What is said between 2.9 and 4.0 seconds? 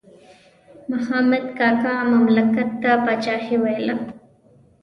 پاچاهي ویله.